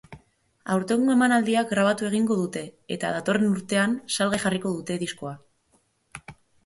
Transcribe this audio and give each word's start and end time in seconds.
Aurtengo 0.75 1.11
emanaldia 1.15 1.63
grabatu 1.73 2.07
egingo 2.07 2.37
dute 2.39 2.63
eta 2.97 3.11
datorren 3.17 3.47
urtean 3.51 3.93
salgai 4.17 4.41
jarriko 4.47 4.73
dute 4.79 4.99
diskoa. 5.05 5.35